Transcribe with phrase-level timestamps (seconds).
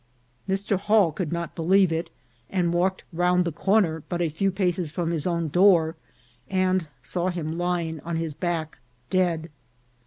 [0.49, 0.79] Mr.
[0.79, 2.09] Hall could not believe it,
[2.49, 5.95] and walked round the corner, but a few paces from his own door,
[6.49, 8.79] and saw him lying on his back,
[9.11, 9.51] dead.